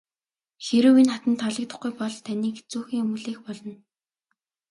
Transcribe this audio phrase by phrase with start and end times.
[0.65, 3.73] Хэрэв энэ хатанд таалагдахгүй бол таныг хэцүүхэн юм хүлээх болно.